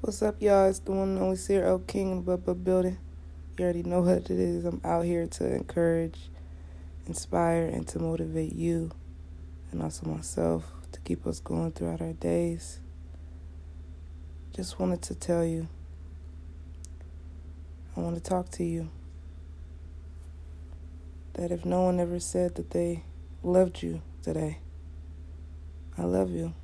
[0.00, 0.66] What's up, y'all?
[0.66, 1.80] It's the one and only Sir L.
[1.80, 2.98] King in the Bubba building.
[3.58, 4.64] You already know what it is.
[4.64, 6.30] I'm out here to encourage,
[7.08, 8.92] inspire, and to motivate you
[9.72, 12.78] and also myself to keep us going throughout our days.
[14.54, 15.66] Just wanted to tell you,
[17.96, 18.90] I want to talk to you
[21.32, 23.02] that if no one ever said that they
[23.42, 24.60] loved you today,
[25.98, 26.54] I love you.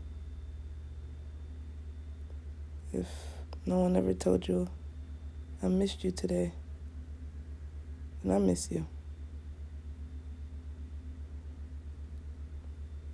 [2.95, 3.09] If
[3.67, 4.69] no one ever told you
[5.61, 6.53] I missed you today,
[8.23, 8.87] and I miss you.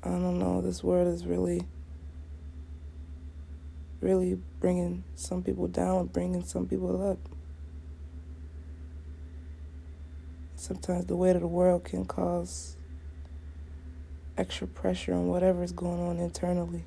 [0.02, 1.66] I don't know, this world is really,
[4.02, 7.18] really bringing some people down, bringing some people up.
[10.56, 12.76] Sometimes the weight of the world can cause
[14.36, 16.84] extra pressure on whatever is going on internally.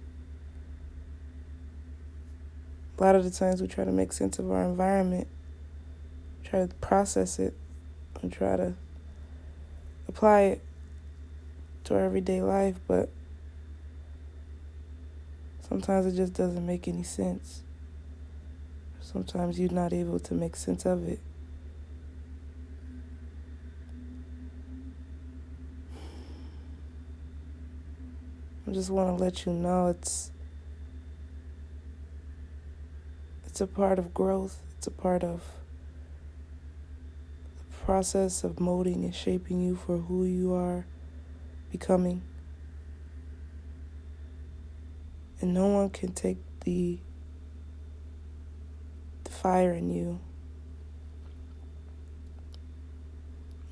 [2.97, 5.27] A lot of the times we try to make sense of our environment,
[6.43, 7.55] try to process it,
[8.21, 8.73] and try to
[10.07, 10.61] apply it
[11.85, 13.09] to our everyday life, but
[15.67, 17.63] sometimes it just doesn't make any sense.
[19.01, 21.19] Sometimes you're not able to make sense of it.
[28.65, 30.31] I just want to let you know it's
[33.53, 34.63] it's a part of growth.
[34.75, 35.43] It's a part of
[37.69, 40.87] the process of molding and shaping you for who you are
[41.71, 42.23] becoming.
[45.39, 46.97] And no one can take the,
[49.23, 50.19] the fire in you.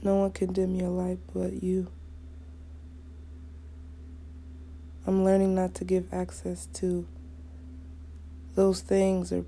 [0.04, 1.88] No one can dim your light but you.
[5.08, 7.08] I'm learning not to give access to
[8.54, 9.44] those things or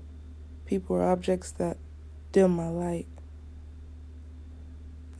[0.66, 1.76] people or objects that
[2.32, 3.06] dim my light.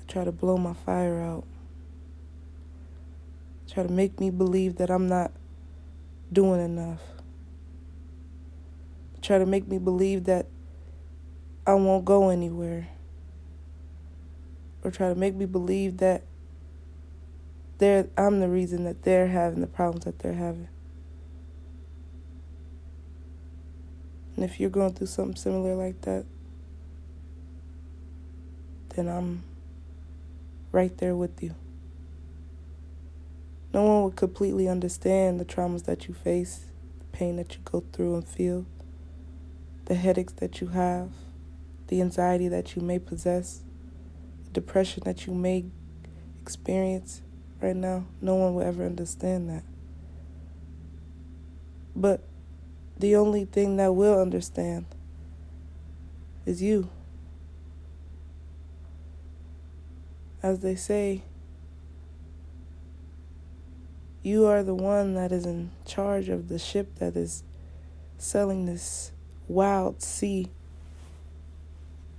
[0.00, 1.44] I try to blow my fire out.
[3.70, 5.32] Try to make me believe that I'm not
[6.32, 7.00] doing enough.
[9.22, 10.46] Try to make me believe that
[11.66, 12.88] I won't go anywhere.
[14.82, 16.24] Or try to make me believe that
[17.78, 20.68] they're, I'm the reason that they're having the problems that they're having.
[24.36, 26.24] And if you're going through something similar like that,
[28.90, 29.42] then I'm
[30.72, 31.54] right there with you.
[33.72, 36.66] No one would completely understand the traumas that you face,
[36.98, 38.66] the pain that you go through and feel,
[39.86, 41.10] the headaches that you have,
[41.88, 43.62] the anxiety that you may possess,
[44.44, 45.64] the depression that you may
[46.40, 47.20] experience
[47.60, 48.04] right now.
[48.20, 49.64] No one will ever understand that.
[51.96, 52.22] But
[52.98, 54.86] the only thing that will understand
[56.46, 56.88] is you.
[60.42, 61.22] As they say,
[64.22, 67.42] you are the one that is in charge of the ship that is
[68.18, 69.12] sailing this
[69.48, 70.48] wild sea.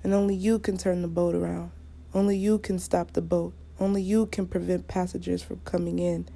[0.03, 1.71] And only you can turn the boat around.
[2.13, 3.53] Only you can stop the boat.
[3.79, 6.27] Only you can prevent passengers from coming in.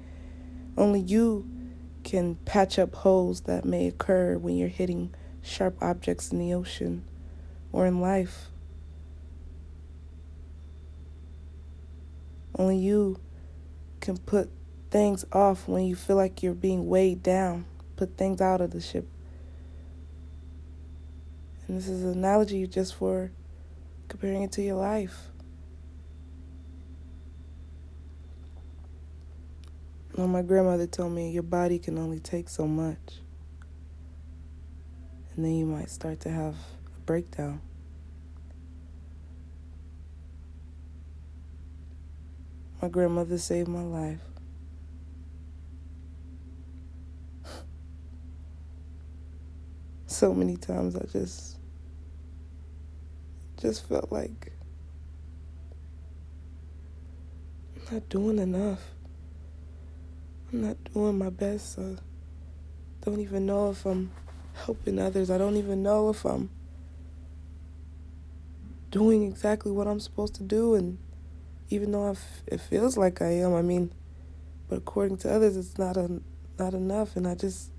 [0.76, 1.48] Only you
[2.04, 7.04] can patch up holes that may occur when you're hitting sharp objects in the ocean
[7.72, 8.48] or in life.
[12.56, 13.18] Only you
[14.00, 14.50] can put
[14.90, 17.64] things off when you feel like you're being weighed down,
[17.96, 19.06] put things out of the ship.
[21.66, 23.30] And this is an analogy just for
[24.08, 25.29] comparing it to your life.
[30.20, 33.22] Well, my grandmother told me your body can only take so much.
[35.34, 36.56] And then you might start to have
[36.94, 37.62] a breakdown.
[42.82, 44.20] My grandmother saved my life.
[50.06, 51.56] so many times I just
[53.58, 54.52] just felt like
[57.74, 58.82] I'm not doing enough.
[60.52, 61.78] I'm not doing my best.
[61.78, 61.94] I
[63.02, 64.10] don't even know if I'm
[64.54, 65.30] helping others.
[65.30, 66.50] I don't even know if I'm
[68.90, 70.74] doing exactly what I'm supposed to do.
[70.74, 70.98] And
[71.68, 72.16] even though
[72.48, 73.92] it feels like I am, I mean,
[74.68, 76.20] but according to others, it's not a,
[76.58, 77.14] not enough.
[77.14, 77.70] And I just,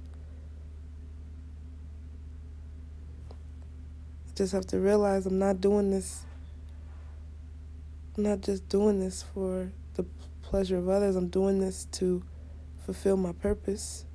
[4.30, 6.24] I just have to realize I'm not doing this.
[8.16, 10.06] I'm not just doing this for the
[10.42, 11.18] pleasure of others.
[11.18, 12.24] I'm doing this to
[12.86, 14.06] fulfill my purpose.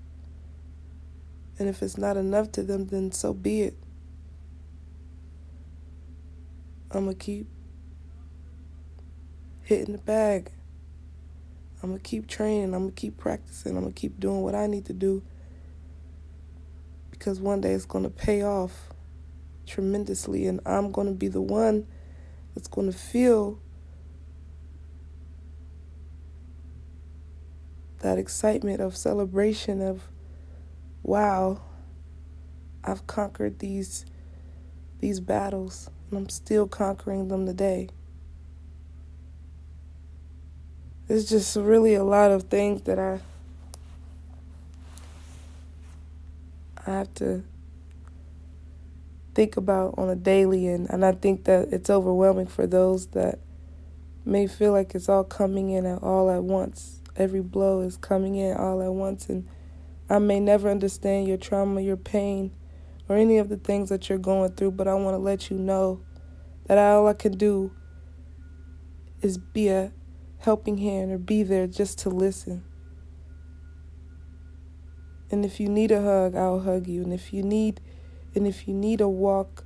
[1.58, 3.76] And if it's not enough to them, then so be it.
[6.90, 7.48] I'm going to keep
[9.62, 10.52] hitting the bag.
[11.82, 12.74] I'm going to keep training.
[12.74, 13.76] I'm going to keep practicing.
[13.76, 15.22] I'm going to keep doing what I need to do
[17.10, 18.90] because one day it's going to pay off
[19.66, 21.86] tremendously and I'm going to be the one
[22.54, 23.60] that's going to feel
[28.00, 30.02] that excitement of celebration of
[31.02, 31.60] wow
[32.84, 34.04] I've conquered these
[35.00, 37.88] these battles and I'm still conquering them today.
[41.06, 43.20] There's just really a lot of things that I
[46.87, 47.43] I have to
[49.34, 53.38] think about on a daily and, and I think that it's overwhelming for those that
[54.25, 57.02] may feel like it's all coming in at all at once.
[57.16, 59.48] Every blow is coming in all at once and
[60.08, 62.52] I may never understand your trauma, your pain,
[63.08, 65.58] or any of the things that you're going through, but I want to let you
[65.58, 66.00] know
[66.66, 67.72] that all I can do
[69.22, 69.92] is be a
[70.38, 72.64] helping hand or be there just to listen.
[75.30, 77.02] And if you need a hug, I'll hug you.
[77.02, 77.80] And if you need
[78.34, 79.64] and if you need a walk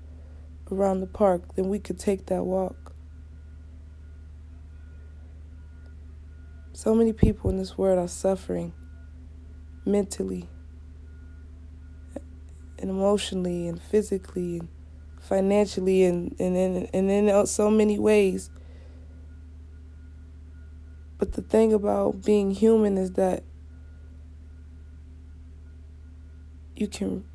[0.71, 2.90] around the park, then we could take that walk.
[6.81, 8.73] So many people in this world are suffering
[9.85, 10.49] mentally
[12.79, 14.69] and emotionally and physically and
[15.21, 18.49] financially and and in and in so many ways.
[21.19, 23.43] But the thing about being human is that
[26.75, 27.27] you can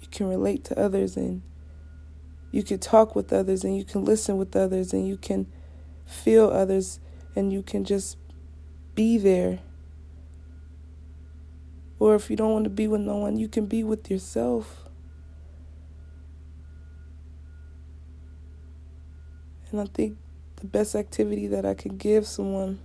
[0.00, 1.42] you can relate to others and
[2.52, 5.46] you can talk with others and you can listen with others and you can
[6.06, 7.00] feel others
[7.36, 8.16] and you can just
[8.94, 9.60] be there
[12.00, 14.84] or if you don't want to be with no one, you can be with yourself.
[19.70, 20.16] And I think
[20.56, 22.80] the best activity that I could give someone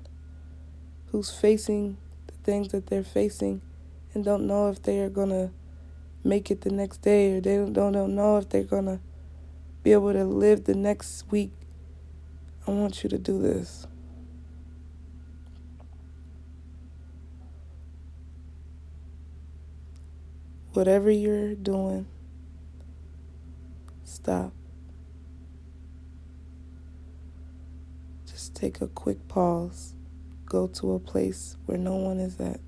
[1.12, 1.98] who's facing
[2.28, 3.62] the things that they're facing
[4.13, 5.50] and don't know if they are going to
[6.24, 9.00] make it the next day or they don't, don't know if they're going to
[9.81, 11.52] be able to live the next week,
[12.68, 13.88] I want you to do this.
[20.75, 22.06] Whatever you're doing,
[24.04, 24.51] stop.
[28.30, 29.94] Just take a quick pause.
[30.45, 32.60] Go to a place where no one is at.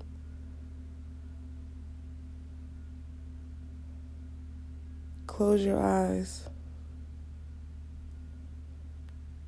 [5.26, 6.48] Close your eyes.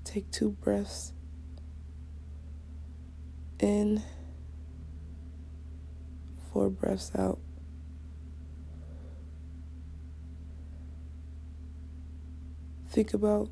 [0.04, 1.14] Take two breaths
[3.58, 4.02] in,
[6.52, 7.38] four breaths out.
[12.90, 13.48] Think about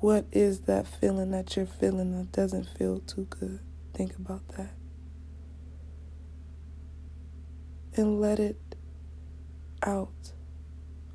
[0.00, 3.60] what is that feeling that you're feeling that doesn't feel too good.
[3.94, 4.74] Think about that.
[7.96, 8.58] And let it
[9.84, 10.32] out.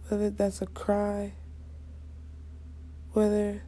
[0.08, 1.34] Whether that's a cry,
[3.12, 3.62] whether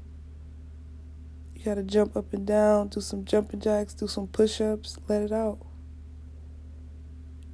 [1.53, 4.97] you got to jump up and down, do some jumping jacks, do some push ups,
[5.09, 5.59] let it out.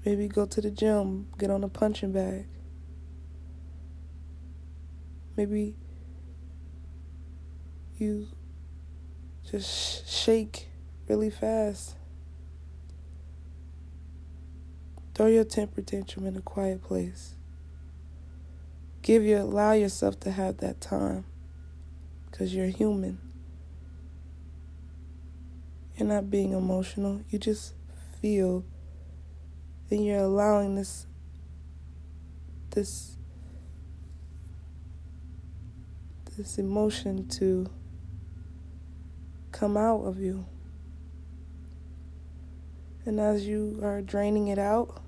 [0.06, 2.46] Maybe go to the gym, get on a punching bag.
[5.38, 5.76] Maybe
[7.98, 8.28] you
[9.50, 10.68] just shake
[11.08, 11.96] really fast.
[15.14, 17.36] Throw your temper tantrum in a quiet place.
[19.04, 21.26] Give your allow yourself to have that time
[22.30, 23.20] because you're human.
[25.96, 27.22] You're not being emotional.
[27.30, 27.74] You just
[28.22, 28.66] feel
[29.90, 31.06] and you're allowing this
[32.72, 33.17] this
[36.38, 37.68] this emotion to
[39.52, 40.46] come out of you.
[43.06, 45.02] And as you are draining it out,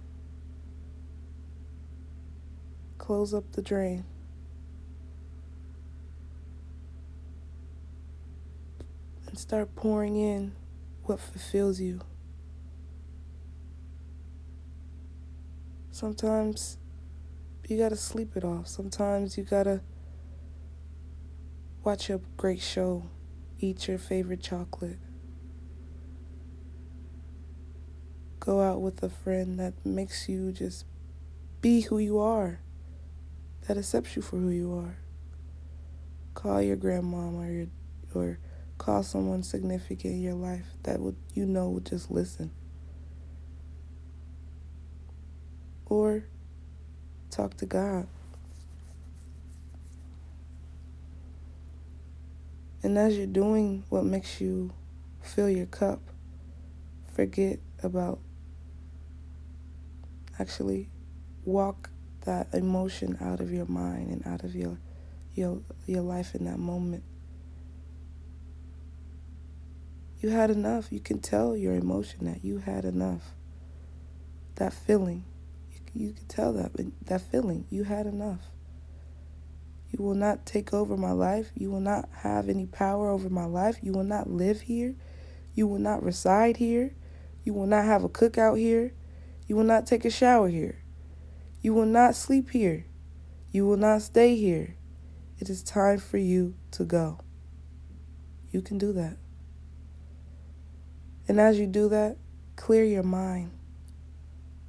[2.98, 4.06] close up the drain.
[9.28, 10.54] And start pouring in
[11.04, 12.02] what fulfills you.
[15.92, 16.78] Sometimes
[17.68, 18.68] you gotta sleep it off.
[18.68, 19.82] Sometimes you gotta
[21.90, 23.10] Watch a great show.
[23.60, 25.00] Eat your favorite chocolate.
[28.40, 30.86] Go out with a friend that makes you just
[31.62, 32.60] be who you are,
[33.68, 34.98] that accepts you for who you are.
[36.36, 37.68] Call your grandmom or your
[38.14, 38.40] or
[38.78, 42.52] call someone significant in your life that would you know would just listen.
[45.88, 46.24] Or
[47.32, 48.08] talk to God.
[52.82, 54.72] And as you're doing what makes you
[55.22, 56.00] fill your cup,
[57.14, 58.20] forget about
[60.40, 60.90] actually
[61.44, 61.90] walk
[62.26, 64.78] that emotion out of your mind and out of your
[65.36, 67.04] your your life in that moment.
[70.22, 70.92] You had enough.
[70.92, 73.34] You can tell your emotion that you had enough.
[74.56, 75.24] That feeling,
[75.72, 76.72] you, you can tell that
[77.06, 78.42] that feeling you had enough.
[79.92, 81.52] You will not take over my life.
[81.56, 83.78] You will not have any power over my life.
[83.82, 84.96] You will not live here.
[85.56, 86.94] You will not reside here.
[87.44, 88.94] You will not have a cookout here.
[89.48, 90.84] You will not take a shower here.
[91.62, 92.86] You will not sleep here.
[93.52, 94.76] You will not stay here.
[95.40, 97.20] It is time for you to go.
[98.52, 99.18] You can do that.
[101.28, 102.18] And as you do that,
[102.56, 103.52] clear your mind.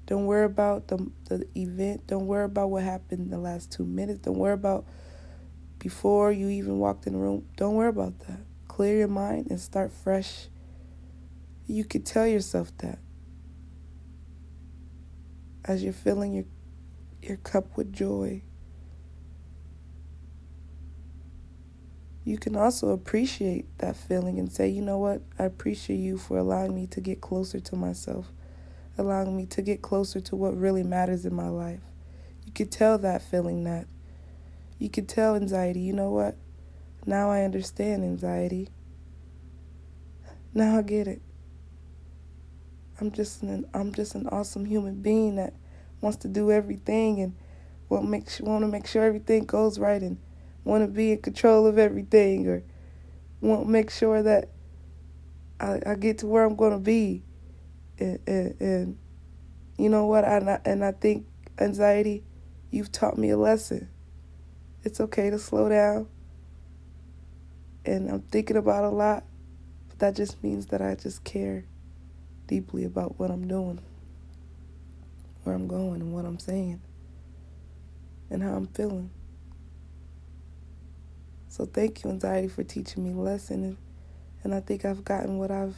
[0.07, 2.07] Don't worry about the, the event.
[2.07, 4.21] Don't worry about what happened in the last two minutes.
[4.21, 4.87] Don't worry about
[5.80, 7.49] before you even walked in the room.
[7.56, 8.38] Don't worry about that.
[8.68, 10.46] Clear your mind and start fresh.
[11.66, 12.99] You could tell yourself that
[15.64, 16.44] as you're filling your
[17.22, 18.42] your cup with joy.
[22.25, 25.22] You can also appreciate that feeling and say, you know what?
[25.38, 28.30] I appreciate you for allowing me to get closer to myself,
[28.96, 31.80] allowing me to get closer to what really matters in my life.
[32.44, 33.87] You could tell that feeling that.
[34.80, 36.37] You could tell anxiety, you know what?
[37.04, 38.70] Now I understand anxiety.
[40.54, 41.20] Now I get it.
[42.99, 45.52] I'm just an I'm just an awesome human being that
[46.00, 47.37] wants to do everything and
[47.90, 50.18] want make want to make sure everything goes right and
[50.64, 52.62] want to be in control of everything or
[53.42, 54.49] want to make sure that
[55.60, 57.22] I, I get to where I'm going to be
[57.99, 58.99] and, and, and
[59.76, 61.26] you know what I and I think
[61.58, 62.25] anxiety
[62.70, 63.90] you've taught me a lesson
[64.84, 66.08] it's okay to slow down
[67.84, 69.25] and I'm thinking about a lot
[69.88, 71.64] but that just means that I just care
[72.46, 73.80] deeply about what I'm doing
[75.42, 76.80] where I'm going and what I'm saying
[78.30, 79.10] and how I'm feeling.
[81.49, 83.76] So thank you, anxiety, for teaching me lesson,
[84.44, 85.76] and I think I've gotten what I've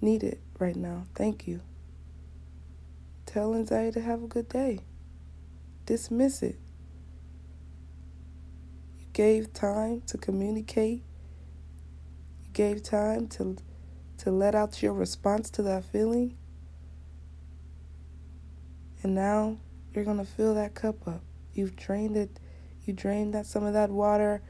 [0.00, 1.04] needed right now.
[1.14, 1.60] Thank you.
[3.26, 4.80] Tell anxiety to have a good day.
[5.84, 6.56] Dismiss it.
[9.12, 11.02] Gave time to communicate.
[12.44, 13.56] You gave time to
[14.18, 16.36] to let out your response to that feeling.
[19.02, 19.58] And now
[19.92, 21.22] you're going to fill that cup up.
[21.52, 22.38] You've drained it.
[22.84, 24.40] You drained that some of that water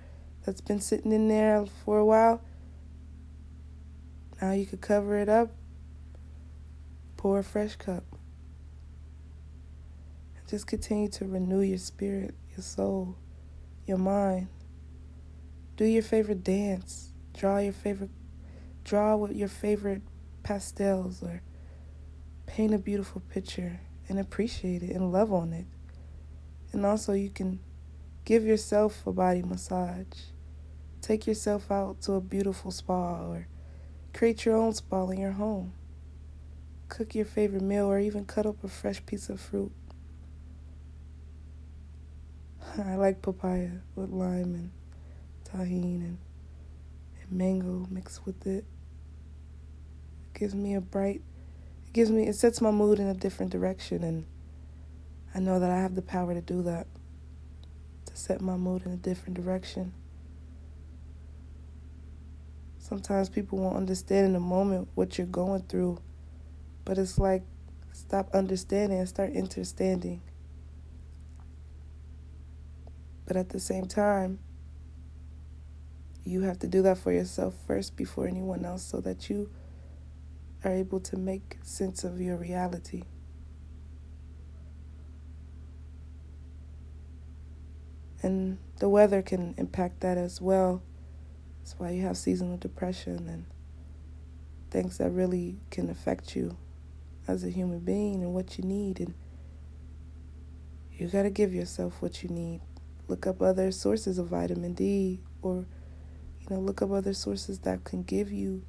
[0.44, 2.42] that's been sitting in there for a while.
[4.42, 5.52] Now you could cover it up.
[7.16, 8.04] Pour a fresh cup.
[10.36, 13.16] And just continue to renew your spirit, your soul,
[13.86, 14.48] your mind.
[15.76, 17.12] Do your favorite dance.
[17.34, 18.10] Draw your favorite
[18.84, 20.02] draw with your favorite
[20.42, 21.40] pastels or
[22.46, 25.66] paint a beautiful picture and appreciate it and love on it.
[26.72, 27.60] And also, you can
[28.24, 30.06] give yourself a body massage.
[31.00, 33.48] Take yourself out to a beautiful spa or
[34.12, 35.72] create your own spa in your home.
[36.88, 39.72] Cook your favorite meal or even cut up a fresh piece of fruit.
[42.78, 44.70] I like papaya with lime and
[45.44, 46.18] Tajín and,
[47.20, 48.64] and mango mixed with it.
[50.24, 51.20] It gives me a bright
[51.86, 54.24] it gives me it sets my mood in a different direction and
[55.34, 56.86] I know that I have the power to do that.
[58.06, 59.92] To set my mood in a different direction.
[62.78, 65.98] Sometimes people won't understand in the moment what you're going through,
[66.84, 67.42] but it's like
[67.92, 70.22] stop understanding and start understanding.
[73.26, 74.38] But at the same time,
[76.24, 79.50] you have to do that for yourself first before anyone else so that you
[80.64, 83.02] are able to make sense of your reality.
[88.22, 90.82] And the weather can impact that as well.
[91.58, 93.46] That's why you have seasonal depression and
[94.70, 96.56] things that really can affect you
[97.26, 99.00] as a human being and what you need.
[99.00, 99.14] And
[100.92, 102.60] you got to give yourself what you need.
[103.12, 105.66] Look up other sources of vitamin D or,
[106.40, 108.64] you know, look up other sources that can give you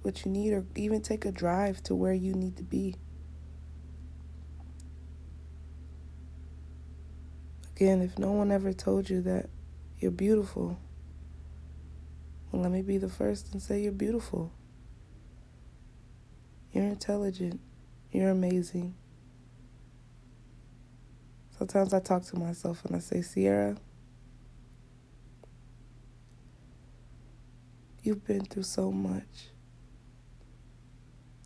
[0.00, 2.94] what you need, or even take a drive to where you need to be.
[7.76, 9.50] Again, if no one ever told you that
[9.98, 10.78] you're beautiful,
[12.50, 14.50] well, let me be the first and say you're beautiful.
[16.72, 17.60] You're intelligent.
[18.10, 18.94] You're amazing.
[21.60, 23.76] Sometimes I talk to myself and I say, Sierra,
[28.02, 29.50] You've been through so much.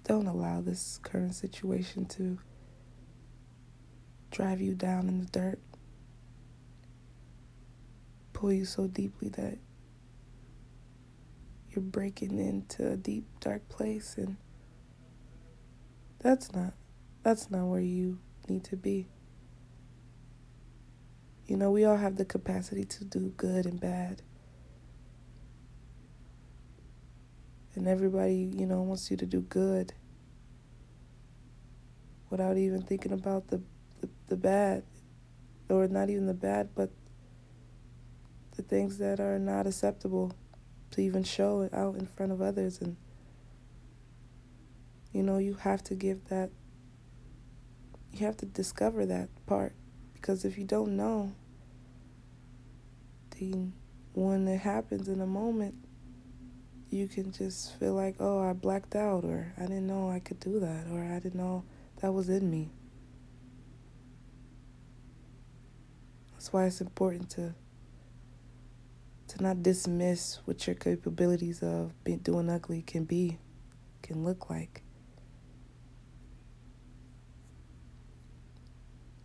[0.04, 2.38] Don't allow this current situation to
[4.30, 5.58] drive you down in the dirt,
[8.32, 9.58] pull you so deeply that
[11.70, 14.36] you're breaking into a deep, dark place, and
[16.20, 16.74] that's not
[17.24, 19.08] that's not where you need to be.
[21.46, 24.22] You know, we all have the capacity to do good and bad.
[27.74, 29.92] And everybody, you know, wants you to do good
[32.30, 33.60] without even thinking about the,
[34.00, 34.84] the, the bad,
[35.68, 36.90] or not even the bad, but
[38.56, 40.32] the things that are not acceptable
[40.92, 42.80] to even show it out in front of others.
[42.80, 42.96] And,
[45.12, 46.50] you know, you have to give that,
[48.12, 49.74] you have to discover that part.
[50.24, 51.34] Because if you don't know,
[53.38, 53.74] then
[54.14, 55.74] when it happens in a moment,
[56.88, 60.40] you can just feel like, oh, I blacked out, or I didn't know I could
[60.40, 61.64] do that, or I didn't know
[62.00, 62.70] that was in me.
[66.32, 67.54] That's why it's important to
[69.28, 73.36] to not dismiss what your capabilities of being doing ugly can be,
[74.00, 74.84] can look like.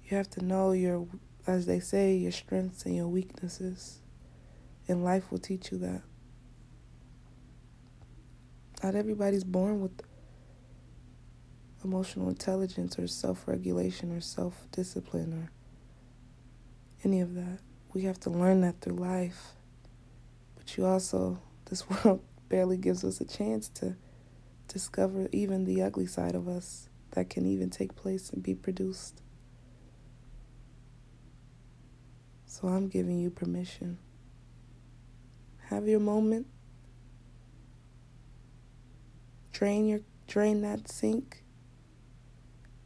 [0.09, 1.07] You have to know your,
[1.45, 3.99] as they say, your strengths and your weaknesses.
[4.87, 6.01] And life will teach you that.
[8.83, 10.01] Not everybody's born with
[11.83, 15.51] emotional intelligence or self regulation or self discipline or
[17.03, 17.59] any of that.
[17.93, 19.53] We have to learn that through life.
[20.55, 23.95] But you also, this world barely gives us a chance to
[24.67, 29.21] discover even the ugly side of us that can even take place and be produced.
[32.49, 33.99] So I'm giving you permission.
[35.69, 36.47] Have your moment
[39.59, 41.43] Drain your drain that sink.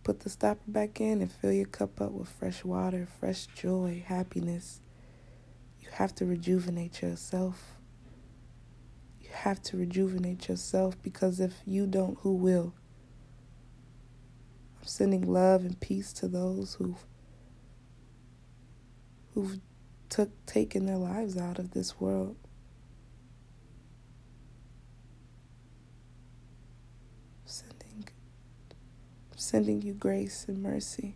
[0.04, 4.04] Put the stopper back in and fill your cup up with fresh water, fresh joy,
[4.08, 4.82] happiness.
[5.80, 7.78] You have to rejuvenate yourself.
[9.22, 12.74] You have to rejuvenate yourself because if you don't, who will?
[14.82, 17.06] I'm sending love and peace to those who've
[19.34, 19.60] who've
[20.10, 22.36] took taken their lives out of this world.
[27.46, 28.08] sending
[29.36, 31.16] sending you grace and mercy.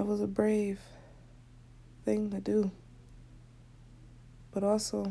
[0.00, 0.80] That was a brave
[2.06, 2.70] thing to do.
[4.50, 5.04] But also,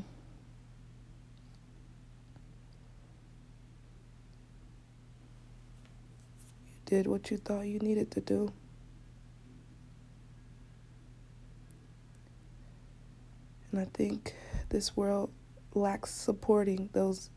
[6.65, 8.51] you did what you thought you needed to do.
[13.71, 14.33] And I think
[14.69, 15.31] this world
[15.75, 17.29] lacks supporting those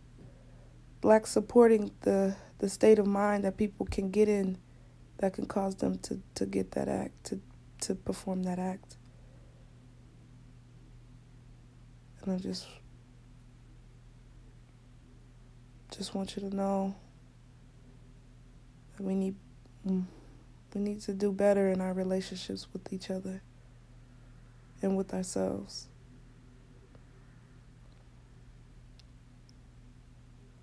[1.03, 4.57] lacks supporting the the state of mind that people can get in
[5.19, 7.39] that can cause them to, to get that act, to
[7.83, 8.97] to perform that act.
[12.23, 12.67] And I just
[15.95, 16.95] just want you to know
[19.03, 19.35] we need
[19.87, 20.05] mm,
[20.75, 23.43] we need to do better in our relationships with each other
[24.81, 25.89] and with ourselves.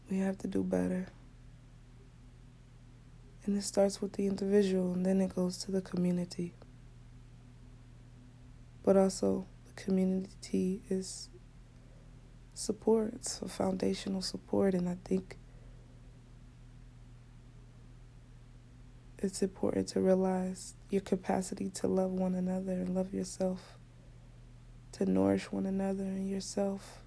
[0.10, 1.10] We have to do better.
[3.46, 6.54] And it starts with the individual and then it goes to the community.
[8.84, 11.30] But also, the community is
[12.54, 15.38] support, a foundational support, and I think
[19.24, 23.78] it's important to realize your capacity to love one another and love yourself,
[24.94, 27.04] to nourish one another and yourself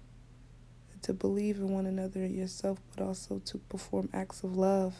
[1.03, 4.95] to believe in one another and yourself, but also to perform acts of love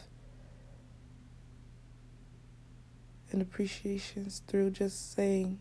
[3.32, 5.58] and appreciations through just saying,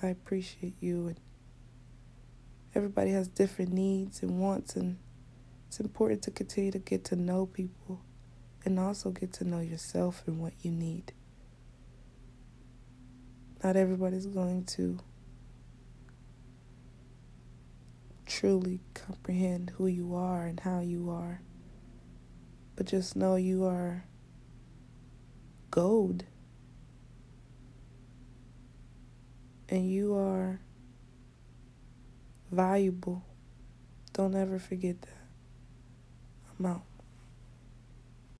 [0.00, 1.08] I appreciate you.
[1.08, 1.20] And
[2.74, 4.98] everybody has different needs and wants, and
[5.66, 8.00] it's important to continue to get to know people
[8.64, 11.12] and also get to know yourself and what you need.
[13.62, 15.00] Not everybody's going to
[18.24, 21.40] truly comprehend who you are and how you are.
[22.76, 24.04] But just know you are
[25.70, 26.24] gold.
[29.68, 30.60] And you are
[32.52, 33.24] valuable.
[34.12, 35.08] Don't ever forget that.
[36.58, 36.82] I'm out.